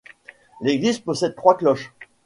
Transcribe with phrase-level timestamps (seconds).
[0.61, 1.93] L'église possède trois cloches.